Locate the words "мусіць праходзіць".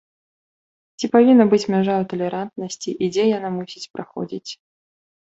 3.57-4.51